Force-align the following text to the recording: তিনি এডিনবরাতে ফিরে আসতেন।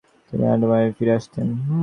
তিনি 0.27 0.43
এডিনবরাতে 0.45 0.91
ফিরে 0.97 1.13
আসতেন। 1.19 1.47